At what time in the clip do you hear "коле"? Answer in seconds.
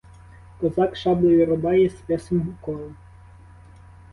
2.61-2.91